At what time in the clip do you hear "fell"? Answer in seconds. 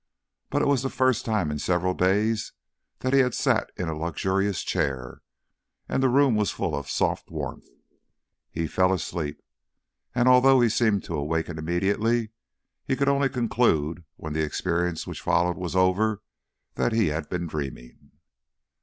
8.65-8.91